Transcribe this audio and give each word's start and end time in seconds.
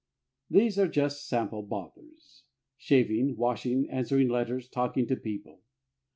These 0.49 0.79
are 0.79 0.87
just 0.87 1.27
sample 1.29 1.61
bothers 1.61 2.41
shaving, 2.75 3.37
washing, 3.37 3.87
answering 3.91 4.29
letters, 4.29 4.67
talking 4.67 5.05
to 5.05 5.15
people. 5.15 5.61